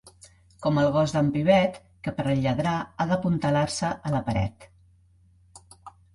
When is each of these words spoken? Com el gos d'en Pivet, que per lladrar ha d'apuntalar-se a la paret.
Com 0.65 0.77
el 0.83 0.87
gos 0.95 1.11
d'en 1.15 1.29
Pivet, 1.35 1.77
que 2.07 2.13
per 2.21 2.25
lladrar 2.39 2.73
ha 2.81 3.07
d'apuntalar-se 3.13 3.93
a 4.11 4.17
la 4.17 4.25
paret. 4.33 4.69